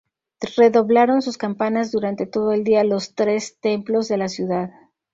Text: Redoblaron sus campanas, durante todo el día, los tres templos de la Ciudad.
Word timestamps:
Redoblaron 0.57 1.21
sus 1.21 1.37
campanas, 1.37 1.91
durante 1.91 2.25
todo 2.25 2.53
el 2.53 2.63
día, 2.63 2.83
los 2.83 3.13
tres 3.13 3.59
templos 3.59 4.07
de 4.07 4.17
la 4.17 4.29
Ciudad. 4.29 4.71